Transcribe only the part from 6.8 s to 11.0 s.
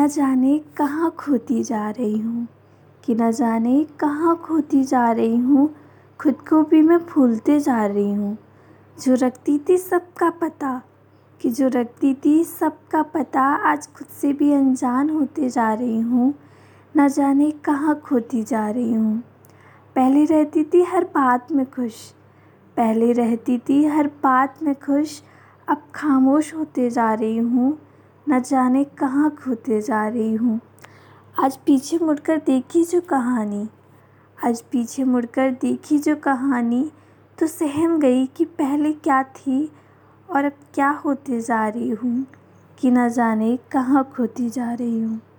मैं भूलते जा रही हूँ। जो रखती थी सबका पता,